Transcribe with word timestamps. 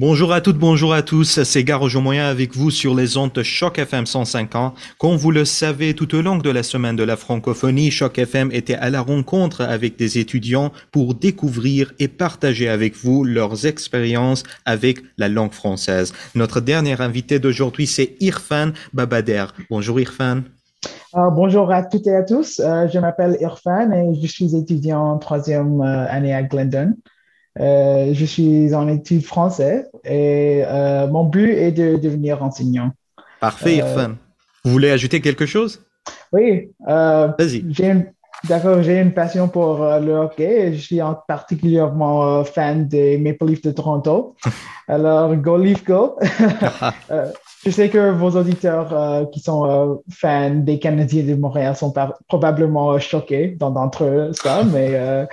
Bonjour 0.00 0.32
à 0.32 0.40
toutes, 0.40 0.56
bonjour 0.56 0.94
à 0.94 1.02
tous, 1.02 1.42
c'est 1.42 1.62
Gare 1.62 1.86
Moyen 2.00 2.26
avec 2.26 2.56
vous 2.56 2.70
sur 2.70 2.94
les 2.94 3.18
ondes 3.18 3.42
Choc 3.42 3.78
FM 3.78 4.06
105 4.06 4.50
Comme 4.98 5.16
vous 5.16 5.30
le 5.30 5.44
savez, 5.44 5.92
tout 5.92 6.14
au 6.14 6.22
long 6.22 6.38
de 6.38 6.48
la 6.48 6.62
semaine 6.62 6.96
de 6.96 7.02
la 7.02 7.18
francophonie, 7.18 7.90
Choc 7.90 8.18
FM 8.18 8.48
était 8.50 8.76
à 8.76 8.88
la 8.88 9.02
rencontre 9.02 9.60
avec 9.60 9.98
des 9.98 10.16
étudiants 10.16 10.72
pour 10.90 11.12
découvrir 11.12 11.92
et 11.98 12.08
partager 12.08 12.70
avec 12.70 12.96
vous 12.96 13.24
leurs 13.24 13.66
expériences 13.66 14.42
avec 14.64 15.00
la 15.18 15.28
langue 15.28 15.52
française. 15.52 16.14
Notre 16.34 16.62
dernier 16.62 16.98
invité 16.98 17.38
d'aujourd'hui, 17.38 17.86
c'est 17.86 18.16
Irfan 18.20 18.70
Babader. 18.94 19.48
Bonjour 19.68 20.00
Irfan. 20.00 20.44
Euh, 21.14 21.28
bonjour 21.28 21.70
à 21.70 21.82
toutes 21.82 22.06
et 22.06 22.16
à 22.16 22.22
tous, 22.22 22.58
euh, 22.60 22.88
je 22.88 22.98
m'appelle 22.98 23.36
Irfan 23.42 23.92
et 23.92 24.14
je 24.18 24.26
suis 24.26 24.56
étudiant 24.56 25.02
en 25.02 25.18
troisième 25.18 25.82
euh, 25.82 26.06
année 26.08 26.32
à 26.32 26.42
Glendon. 26.42 26.94
Euh, 27.58 28.14
je 28.14 28.24
suis 28.24 28.74
en 28.74 28.88
études 28.88 29.24
français 29.24 29.86
et 30.04 30.62
euh, 30.64 31.08
mon 31.08 31.24
but 31.24 31.50
est 31.50 31.72
de 31.72 31.96
devenir 31.96 32.42
enseignant. 32.42 32.92
Parfait, 33.40 33.82
euh, 33.82 33.86
Irfan. 33.86 34.14
Vous 34.64 34.70
voulez 34.70 34.90
ajouter 34.90 35.20
quelque 35.20 35.46
chose? 35.46 35.84
Oui. 36.32 36.70
Vas-y. 36.86 37.64
D'accord, 38.48 38.82
j'ai 38.82 38.98
une 39.00 39.12
passion 39.12 39.48
pour 39.48 39.78
le 39.78 40.12
hockey. 40.12 40.72
Je 40.74 40.80
suis 40.80 41.00
particulièrement 41.28 42.44
fan 42.44 42.88
des 42.88 43.18
Maple 43.18 43.46
Leafs 43.46 43.62
de 43.62 43.70
Toronto. 43.70 44.36
Alors, 44.88 45.34
go 45.36 45.56
Leaf 45.56 45.84
go! 45.84 46.18
Je 47.64 47.70
sais 47.70 47.90
que 47.90 48.10
vos 48.10 48.30
auditeurs 48.30 48.88
euh, 48.94 49.26
qui 49.26 49.40
sont 49.40 49.66
euh, 49.66 49.94
fans 50.10 50.54
des 50.54 50.78
Canadiens 50.78 51.24
de 51.24 51.34
Montréal 51.34 51.76
sont 51.76 51.92
probablement 52.26 52.98
choqués 52.98 53.48
d'entre 53.48 54.30
ça, 54.32 54.64
mais 54.72 54.92
euh, 54.94 55.26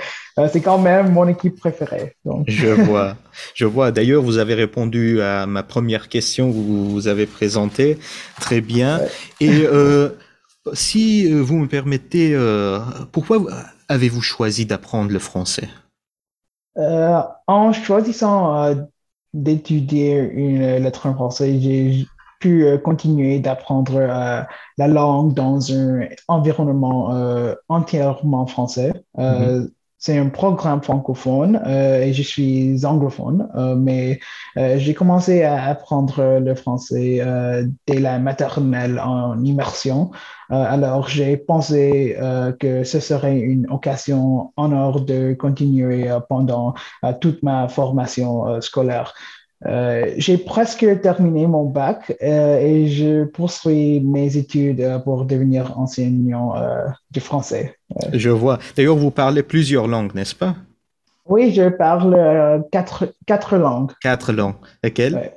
c'est 0.52 0.60
quand 0.60 0.78
même 0.78 1.12
mon 1.14 1.26
équipe 1.30 1.58
préférée. 1.58 2.16
Je 2.48 2.68
vois, 2.68 3.16
je 3.54 3.66
vois. 3.66 3.92
D'ailleurs, 3.92 4.22
vous 4.22 4.40
avez 4.40 4.56
répondu 4.56 5.22
à 5.22 5.46
ma 5.46 5.64
première 5.64 6.10
question 6.10 6.50
que 6.50 6.56
vous, 6.56 6.90
vous 6.90 7.08
avez 7.08 7.28
présentée 7.28 7.98
très 8.42 8.60
bien. 8.60 9.00
Et 9.40 9.66
si 10.74 11.32
vous 11.32 11.58
me 11.58 11.68
permettez, 11.68 12.38
pourquoi 13.12 13.40
avez-vous 13.90 14.22
choisi 14.22 14.66
d'apprendre 14.66 15.12
le 15.12 15.20
français? 15.20 15.70
En 16.76 17.74
choisissant 17.74 18.76
d'étudier 19.34 20.20
une 20.20 20.78
lettre 20.78 21.08
en 21.08 21.14
français, 21.14 21.60
j'ai 21.60 22.08
pu 22.40 22.66
euh, 22.66 22.78
continuer 22.78 23.40
d'apprendre 23.40 23.96
euh, 23.96 24.42
la 24.78 24.88
langue 24.88 25.34
dans 25.34 25.72
un 25.72 26.08
environnement 26.28 27.16
euh, 27.16 27.56
entièrement 27.70 28.46
français. 28.46 28.94
Mm-hmm. 29.18 29.70
C'est 30.00 30.18
un 30.18 30.30
programme 30.30 30.84
francophone 30.84 31.60
et 31.66 32.14
je 32.14 32.22
suis 32.22 32.86
anglophone, 32.86 33.50
mais 33.78 34.20
j'ai 34.56 34.94
commencé 34.94 35.42
à 35.44 35.66
apprendre 35.66 36.40
le 36.40 36.54
français 36.54 37.20
dès 37.88 38.00
la 38.00 38.20
maternelle 38.20 39.00
en 39.00 39.44
immersion. 39.44 40.12
alors 40.50 41.08
j'ai 41.08 41.36
pensé 41.36 42.16
que 42.60 42.84
ce 42.84 43.00
serait 43.00 43.40
une 43.40 43.68
occasion 43.72 44.54
en 44.56 44.72
or 44.72 45.02
de 45.02 45.34
continuer 45.34 46.08
pendant 46.30 46.76
toute 47.20 47.42
ma 47.42 47.68
formation 47.68 48.62
scolaire. 48.62 49.16
Euh, 49.66 50.14
j'ai 50.18 50.38
presque 50.38 50.86
terminé 51.02 51.48
mon 51.48 51.66
bac 51.66 52.16
euh, 52.22 52.60
et 52.60 52.88
je 52.88 53.24
poursuis 53.24 54.02
mes 54.02 54.38
études 54.38 54.82
euh, 54.82 55.00
pour 55.00 55.26
devenir 55.26 55.80
enseignant 55.80 56.54
du 57.10 57.20
français. 57.20 57.76
Je 58.14 58.30
vois. 58.30 58.60
D'ailleurs, 58.76 58.96
vous 58.96 59.12
parlez 59.12 59.42
plusieurs 59.42 59.88
langues, 59.88 60.14
n'est-ce 60.14 60.36
pas? 60.36 60.56
Oui, 61.26 61.52
je 61.54 61.70
parle 61.70 62.64
quatre, 62.72 63.14
quatre 63.26 63.58
langues. 63.58 63.92
Quatre 64.02 64.32
langues. 64.32 64.56
Lesquelles? 64.84 65.34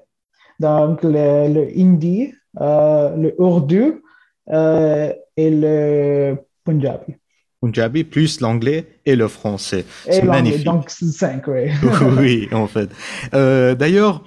Donc, 0.60 1.02
le, 1.02 1.48
le 1.52 1.68
hindi, 1.76 2.34
le 2.54 3.34
urdu 3.38 4.02
et 4.46 5.50
le 5.50 6.36
punjabi. 6.64 7.16
Punjabi 7.60 8.04
plus 8.04 8.40
l'anglais 8.40 8.86
et 9.04 9.16
le 9.16 9.28
français. 9.28 9.84
C'est 10.04 10.22
magnifique. 10.22 10.64
Donc 10.64 10.88
cinq, 10.88 11.46
oui. 11.46 11.70
oui, 12.18 12.48
en 12.52 12.66
fait. 12.66 12.88
Euh, 13.34 13.74
D'ailleurs, 13.74 14.24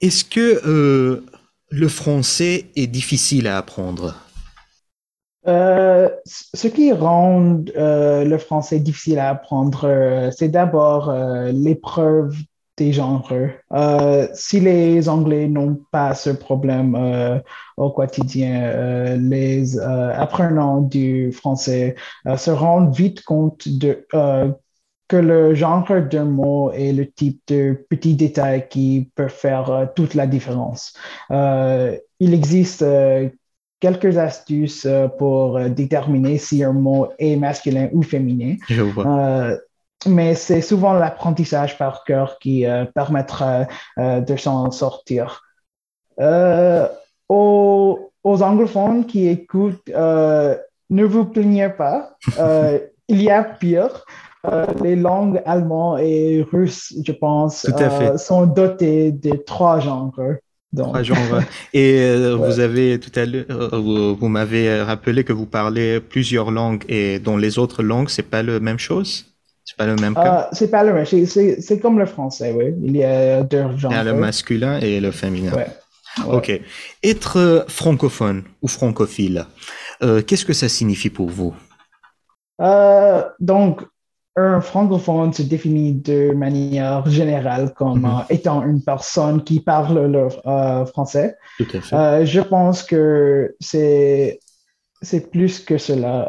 est-ce 0.00 0.24
que 0.24 0.60
euh, 0.66 1.24
le 1.70 1.88
français 1.88 2.66
est 2.74 2.88
difficile 2.88 3.46
à 3.46 3.58
apprendre? 3.58 4.16
Euh, 5.46 6.08
Ce 6.26 6.66
qui 6.66 6.92
rend 6.92 7.62
le 7.76 8.36
français 8.38 8.80
difficile 8.80 9.20
à 9.20 9.30
apprendre, 9.30 10.30
c'est 10.36 10.48
d'abord 10.48 11.14
l'épreuve 11.52 12.34
des 12.76 12.92
genres. 12.92 13.32
Euh, 13.72 14.28
si 14.34 14.60
les 14.60 15.08
Anglais 15.08 15.48
n'ont 15.48 15.80
pas 15.90 16.14
ce 16.14 16.30
problème 16.30 16.96
euh, 16.96 17.38
au 17.76 17.90
quotidien, 17.90 18.62
euh, 18.64 19.16
les 19.16 19.78
apprenants 19.78 20.80
du 20.80 21.32
français 21.32 21.94
se 22.36 22.50
rendent 22.50 22.94
vite 22.94 23.22
compte 23.22 23.68
de, 23.68 24.06
que 25.08 25.16
le 25.16 25.54
genre 25.54 25.86
d'un 26.10 26.24
mot 26.24 26.72
est 26.72 26.92
le 26.92 27.10
type 27.10 27.40
de 27.48 27.86
petits 27.88 28.14
détails 28.14 28.68
qui 28.68 29.10
peuvent 29.14 29.28
faire 29.28 29.90
toute 29.94 30.14
la 30.14 30.26
différence. 30.26 30.94
il 31.30 32.34
existe 32.34 32.84
quelques 33.80 34.16
astuces 34.16 34.86
pour 35.18 35.60
déterminer 35.68 36.38
si 36.38 36.64
un 36.64 36.72
mot 36.72 37.08
est 37.18 37.36
masculin 37.36 37.88
ou 37.92 38.02
féminin. 38.02 38.56
Je 38.68 38.82
vois 38.82 39.58
mais 40.06 40.34
c'est 40.34 40.60
souvent 40.60 40.92
l'apprentissage 40.94 41.78
par 41.78 42.04
cœur 42.04 42.38
qui 42.38 42.66
euh, 42.66 42.84
permettra 42.84 43.66
euh, 43.98 44.20
de 44.20 44.36
s'en 44.36 44.70
sortir. 44.70 45.42
Euh, 46.20 46.86
aux, 47.28 48.10
anglophones 48.24 49.06
qui 49.06 49.28
écoutent, 49.28 49.88
ne 49.88 51.04
vous 51.04 51.24
plaignez 51.24 51.68
pas, 51.68 52.16
il 53.08 53.22
y 53.22 53.30
a 53.30 53.42
pire. 53.42 54.04
les 54.82 54.96
langues 54.96 55.42
allemandes 55.44 56.00
et 56.00 56.44
russes, 56.50 56.94
je 57.04 57.12
pense, 57.12 57.66
sont 58.16 58.46
dotées 58.46 59.12
de 59.12 59.36
trois 59.36 59.80
genres. 59.80 60.12
Genres. 61.02 61.42
Et 61.72 62.34
vous 62.38 62.60
avez 62.60 62.98
tout 62.98 63.12
à 63.18 63.24
l'heure, 63.26 63.80
vous, 63.80 64.28
m'avez 64.28 64.82
rappelé 64.82 65.22
que 65.22 65.32
vous 65.32 65.46
parlez 65.46 66.00
plusieurs 66.00 66.50
langues 66.50 66.84
et 66.88 67.18
dans 67.18 67.36
les 67.36 67.58
autres 67.58 67.82
langues, 67.82 68.08
c'est 68.08 68.22
pas 68.28 68.42
la 68.42 68.58
même 68.60 68.78
chose? 68.78 69.33
C'est 69.64 69.76
pas 69.76 69.86
le 69.86 69.96
même 69.96 70.14
cas? 70.14 70.48
Uh, 70.50 70.54
c'est 70.54 70.70
pas 70.70 70.84
le 70.84 70.92
même. 70.92 71.06
C'est 71.06 71.80
comme 71.80 71.98
le 71.98 72.06
français, 72.06 72.52
oui. 72.52 72.74
Il 72.82 72.96
y 72.96 73.04
a 73.04 73.42
deux 73.42 73.76
genres. 73.78 73.92
Il 73.92 73.96
y 73.96 73.98
a 73.98 74.04
le 74.04 74.14
masculin 74.14 74.78
et 74.80 75.00
le 75.00 75.10
féminin. 75.10 75.52
Ok. 76.28 76.60
Être 77.02 77.38
euh, 77.38 77.64
francophone 77.68 78.44
ou 78.62 78.68
francophile, 78.68 79.46
euh, 80.02 80.22
qu'est-ce 80.22 80.44
que 80.44 80.52
ça 80.52 80.68
signifie 80.68 81.10
pour 81.10 81.28
vous? 81.28 81.54
Euh, 82.60 83.24
donc, 83.40 83.82
un 84.36 84.60
francophone 84.60 85.32
se 85.32 85.42
définit 85.42 85.94
de 85.94 86.32
manière 86.32 87.08
générale 87.08 87.72
comme 87.74 88.06
mm-hmm. 88.06 88.26
étant 88.30 88.64
une 88.64 88.82
personne 88.82 89.42
qui 89.42 89.60
parle 89.60 90.06
le 90.06 90.28
français. 90.86 91.36
Tout 91.58 91.66
à 91.72 91.80
fait. 91.80 92.26
je 92.26 92.40
pense 92.40 92.82
que 92.82 93.54
c'est 93.60 94.40
c'est 95.02 95.30
plus 95.30 95.60
que 95.60 95.78
cela 95.78 96.28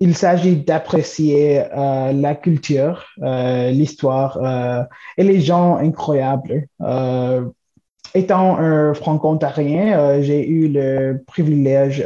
il 0.00 0.16
s'agit 0.16 0.56
d'apprécier 0.56 1.60
euh, 1.76 2.12
la 2.12 2.34
culture, 2.34 3.04
euh, 3.22 3.70
l'histoire 3.70 4.38
euh, 4.42 4.84
et 5.16 5.24
les 5.24 5.40
gens 5.40 5.76
incroyables. 5.76 6.66
étant 8.14 8.58
un 8.58 8.94
franco-ontarien, 8.94 10.22
j'ai 10.22 10.46
eu 10.46 10.68
le 10.68 11.22
privilège 11.26 12.04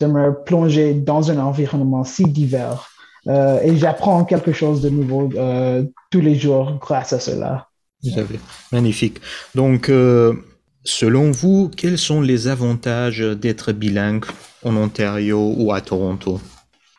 de 0.00 0.06
me 0.06 0.42
plonger 0.44 0.94
dans 0.94 1.30
un 1.30 1.38
environnement 1.38 2.04
si 2.04 2.24
divers. 2.24 2.88
et 3.26 3.76
j'apprends 3.76 4.24
quelque 4.24 4.52
chose 4.52 4.80
de 4.80 4.90
nouveau 4.90 5.30
tous 6.10 6.20
les 6.20 6.36
jours 6.36 6.78
grâce 6.80 7.12
à 7.12 7.18
cela. 7.18 7.68
Magnifique. 8.70 9.20
Donc, 9.54 9.90
selon 10.84 11.30
vous, 11.32 11.70
quels 11.76 11.98
sont 11.98 12.20
les 12.20 12.46
avantages 12.46 13.20
d'être 13.20 13.72
bilingue 13.72 14.26
en 14.62 14.76
Ontario 14.76 15.54
ou 15.56 15.72
à 15.72 15.80
Toronto? 15.80 16.38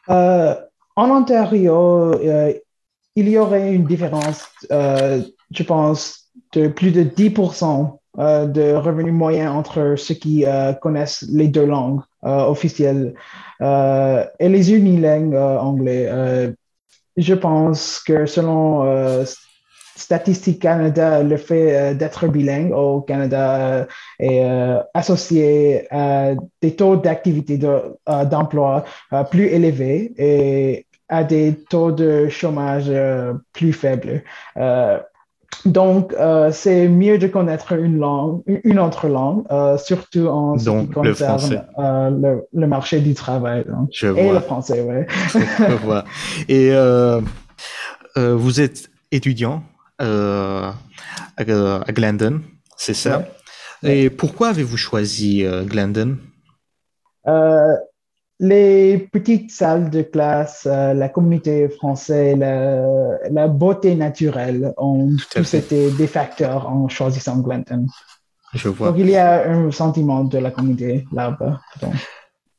Euh, 0.10 0.56
en 0.96 1.10
Ontario, 1.10 2.14
euh, 2.14 2.54
il 3.16 3.30
y 3.30 3.38
aurait 3.38 3.74
une 3.74 3.86
différence, 3.86 4.48
euh, 4.72 5.22
je 5.52 5.64
pense, 5.64 6.32
de 6.54 6.68
plus 6.68 6.92
de 6.92 7.04
10% 7.04 8.00
de 8.18 8.74
revenus 8.74 9.14
moyens 9.14 9.54
entre 9.54 9.96
ceux 9.98 10.14
qui 10.14 10.46
connaissent 10.82 11.26
les 11.30 11.50
deux 11.50 11.66
langues 11.66 12.00
officielles 12.22 13.14
et 13.60 14.50
les 14.50 14.72
unilingues 14.72 15.36
anglais. 15.36 16.10
je 17.18 17.34
pense 17.34 18.00
que 18.00 18.26
selon 18.26 19.26
Statistique 19.96 20.62
Canada, 20.62 21.24
le 21.24 21.38
fait 21.38 21.76
euh, 21.76 21.94
d'être 21.94 22.28
bilingue 22.28 22.72
au 22.74 23.02
Canada 23.02 23.56
euh, 23.56 23.86
est 24.20 24.44
euh, 24.44 24.80
associé 24.94 25.88
à 25.92 26.32
des 26.62 26.76
taux 26.76 26.96
d'activité 26.98 27.58
d'emploi 28.30 28.84
plus 29.32 29.48
élevés 29.48 30.14
et 30.18 30.86
à 31.08 31.24
des 31.24 31.54
taux 31.70 31.92
de 31.92 32.28
chômage 32.30 32.92
plus 33.54 33.74
faibles. 33.74 34.24
Donc, 35.66 36.14
euh, 36.14 36.52
c'est 36.52 36.88
mieux 36.88 37.18
de 37.18 37.28
connaître 37.28 37.74
une 37.74 37.98
langue, 37.98 38.42
une 38.64 38.80
autre 38.80 39.08
langue, 39.08 39.46
euh, 39.52 39.78
surtout 39.78 40.28
en 40.28 40.58
ce 40.58 40.66
Donc, 40.66 40.88
qui 40.88 40.94
concerne 40.94 41.66
euh, 41.80 42.10
le, 42.10 42.48
le 42.54 42.68
marché 42.68 43.00
du 43.00 43.14
travail. 43.16 43.64
donc. 43.68 43.90
Je 43.92 44.08
Et 44.08 44.12
vois. 44.26 44.34
le 44.34 44.40
français, 44.42 44.86
oui. 44.88 45.06
Je 45.34 45.74
vois. 45.86 46.04
Et 46.50 46.70
euh, 46.72 47.20
euh, 48.18 48.36
vous 48.36 48.60
êtes 48.62 48.90
étudiant? 49.12 49.64
euh, 49.64 49.75
à, 50.00 50.74
à 51.38 51.92
Glendon, 51.92 52.42
c'est 52.78 52.94
ça? 52.94 53.26
Et 53.84 54.10
pourquoi 54.10 54.50
avez-vous 54.50 54.78
choisi 54.78 55.46
euh, 55.46 55.64
Glendon? 55.64 56.18
Euh, 57.28 57.76
les 58.40 58.98
petites 58.98 59.52
salles 59.52 59.90
de 59.90 60.02
classe, 60.02 60.68
euh, 60.70 60.94
la 60.94 61.10
communauté 61.10 61.70
française, 61.70 62.38
la, 62.38 62.84
la 63.30 63.48
beauté 63.48 63.96
naturelle 63.96 64.74
ont 64.78 65.12
tous 65.32 65.54
été 65.54 65.92
des 65.92 66.08
facteurs 66.08 66.68
en 66.68 66.90
choisissant 66.90 67.38
Glenton. 67.40 67.86
Je 68.54 68.70
vois. 68.70 68.90
Donc, 68.90 68.98
il 69.00 69.10
y 69.10 69.18
a 69.18 69.50
un 69.50 69.72
sentiment 69.72 70.24
de 70.24 70.38
la 70.38 70.52
communauté 70.52 71.06
là-bas. 71.12 71.62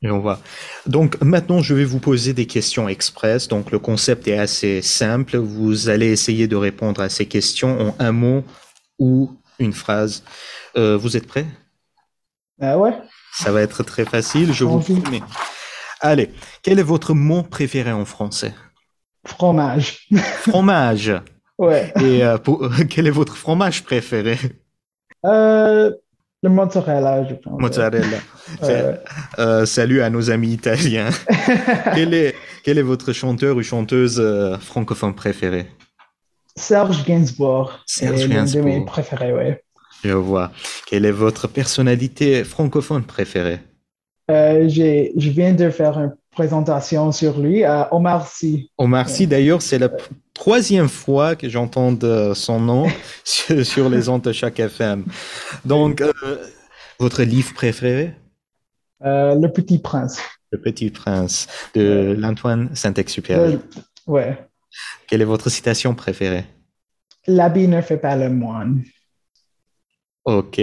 Et 0.03 0.11
on 0.11 0.19
voit. 0.19 0.39
Donc 0.85 1.19
maintenant, 1.21 1.61
je 1.61 1.73
vais 1.73 1.83
vous 1.85 1.99
poser 1.99 2.33
des 2.33 2.45
questions 2.45 2.87
express. 2.87 3.47
Donc 3.47 3.71
le 3.71 3.79
concept 3.79 4.27
est 4.27 4.37
assez 4.37 4.81
simple. 4.83 5.37
Vous 5.37 5.89
allez 5.89 6.07
essayer 6.11 6.47
de 6.47 6.55
répondre 6.55 7.01
à 7.01 7.09
ces 7.09 7.25
questions 7.25 7.89
en 7.89 7.95
un 7.99 8.11
mot 8.11 8.43
ou 8.99 9.31
une 9.59 9.73
phrase. 9.73 10.23
Euh, 10.77 10.97
vous 10.97 11.17
êtes 11.17 11.27
prêts? 11.27 11.47
euh, 12.61 12.75
ouais. 12.77 12.93
Ça 13.33 13.51
va 13.51 13.61
être 13.61 13.83
très 13.83 14.05
facile, 14.05 14.53
je 14.53 14.63
vous 14.63 14.79
promets. 14.79 15.21
Allez, 15.99 16.31
quel 16.63 16.79
est 16.79 16.83
votre 16.83 17.13
mot 17.13 17.43
préféré 17.43 17.91
en 17.91 18.05
français? 18.05 18.53
Fromage. 19.25 20.07
Fromage. 20.47 21.13
Ouais. 21.59 21.91
Et 21.99 22.23
euh, 22.23 22.37
pour- 22.37 22.69
quel 22.89 23.07
est 23.07 23.11
votre 23.11 23.35
fromage 23.35 23.83
préféré? 23.83 24.37
Euh, 25.25 25.91
le 26.43 26.49
mozzarella, 26.49 27.25
je 27.27 27.35
pense. 27.35 27.59
Mozzarella. 27.59 28.17
Euh, 28.63 28.95
Euh, 29.39 29.65
salut 29.65 30.01
à 30.01 30.09
nos 30.09 30.29
amis 30.31 30.51
italiens. 30.53 31.09
quel, 31.95 32.13
est, 32.13 32.35
quel 32.63 32.77
est 32.77 32.83
votre 32.83 33.11
chanteur 33.13 33.55
ou 33.57 33.63
chanteuse 33.63 34.19
euh, 34.19 34.57
francophone 34.57 35.15
préféré? 35.15 35.67
Serge 36.55 37.03
Gainsbourg. 37.05 37.79
Serge 37.85 38.21
est 38.21 38.27
l'un 38.27 38.45
de 38.45 38.61
mes 38.61 38.71
Gainsbourg. 38.71 38.85
préférés, 38.85 39.33
ouais. 39.33 39.63
Je 40.03 40.11
vois. 40.13 40.51
Quelle 40.85 41.05
est 41.05 41.11
votre 41.11 41.47
personnalité 41.47 42.43
francophone 42.43 43.03
préférée? 43.03 43.59
Euh, 44.29 44.67
je 44.69 45.29
viens 45.29 45.53
de 45.53 45.69
faire 45.69 45.97
une 45.97 46.13
présentation 46.41 47.11
sur 47.11 47.39
lui 47.39 47.63
à 47.63 47.91
Omar 47.91 48.27
Sy. 48.27 48.69
Omar 48.77 49.09
Sy, 49.09 49.25
d'ailleurs, 49.25 49.63
c'est 49.63 49.79
la 49.79 49.89
p- 49.89 50.03
troisième 50.35 50.87
fois 50.87 51.35
que 51.35 51.49
j'entends 51.49 51.91
son 52.35 52.59
nom 52.59 52.85
sur, 53.23 53.65
sur 53.65 53.89
les 53.89 54.07
ondes 54.07 54.21
de 54.21 54.31
chaque 54.31 54.59
FM. 54.59 55.03
Donc, 55.65 55.99
euh, 56.01 56.13
votre 56.99 57.23
livre 57.23 57.53
préféré? 57.55 58.13
Euh, 59.03 59.33
le 59.33 59.51
Petit 59.51 59.79
Prince. 59.79 60.19
Le 60.51 60.61
Petit 60.61 60.91
Prince 60.91 61.47
de 61.73 62.15
l'Antoine 62.17 62.69
Saint-Exupéry. 62.75 63.55
Euh, 63.55 63.57
ouais. 64.05 64.37
Quelle 65.07 65.21
est 65.23 65.31
votre 65.35 65.49
citation 65.49 65.95
préférée? 65.95 66.45
L'habit 67.25 67.67
ne 67.67 67.81
fait 67.81 67.97
pas 67.97 68.15
le 68.15 68.29
moine. 68.29 68.83
Ok. 70.23 70.61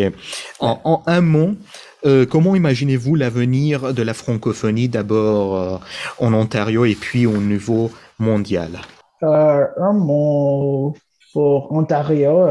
En, 0.60 0.80
en 0.84 1.02
un 1.06 1.20
mot, 1.20 1.56
euh, 2.04 2.26
comment 2.26 2.54
imaginez-vous 2.54 3.14
l'avenir 3.14 3.94
de 3.94 4.02
la 4.02 4.14
francophonie 4.14 4.88
d'abord 4.88 5.56
euh, 5.56 5.76
en 6.18 6.34
Ontario 6.34 6.84
et 6.84 6.94
puis 6.94 7.26
au 7.26 7.38
niveau 7.38 7.90
mondial? 8.18 8.80
Euh, 9.22 9.66
un 9.78 9.92
mot 9.92 10.94
pour 11.32 11.72
Ontario, 11.72 12.46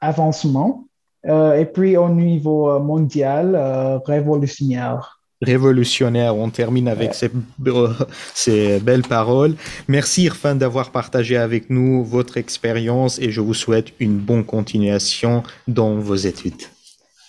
avancement. 0.00 0.84
Et 1.24 1.66
puis 1.72 1.96
au 1.96 2.08
niveau 2.08 2.78
mondial, 2.80 4.00
révolutionnaire. 4.04 5.20
Révolutionnaire, 5.42 6.36
on 6.36 6.50
termine 6.50 6.86
avec 6.86 7.14
ces, 7.14 7.30
euh, 7.66 7.88
ces 8.34 8.78
belles 8.78 9.02
paroles. 9.02 9.54
Merci 9.88 10.24
Irfan 10.24 10.54
d'avoir 10.54 10.90
partagé 10.90 11.38
avec 11.38 11.70
nous 11.70 12.04
votre 12.04 12.36
expérience 12.36 13.18
et 13.18 13.30
je 13.30 13.40
vous 13.40 13.54
souhaite 13.54 13.94
une 14.00 14.18
bonne 14.18 14.44
continuation 14.44 15.42
dans 15.66 15.94
vos 15.94 16.16
études. 16.16 16.62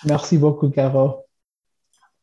Merci 0.05 0.37
beaucoup, 0.37 0.69
Caro. 0.69 1.20